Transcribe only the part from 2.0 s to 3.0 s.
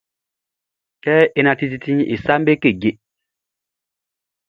e saʼm be keje.